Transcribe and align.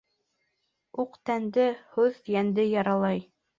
Уҡ 1.03 1.19
тәнде, 1.31 1.67
һүҙ 1.99 2.19
йәнде 2.35 2.69
яралай. 2.75 3.25